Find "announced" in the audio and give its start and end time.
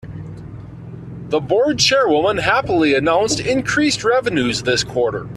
2.95-3.39